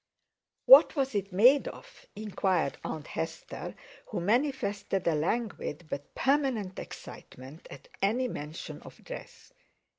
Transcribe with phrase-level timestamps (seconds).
[0.65, 3.75] "What was it made of?" inquired Aunt Hester,
[4.07, 9.53] who manifested a languid but permanent excitement at any mention of dress.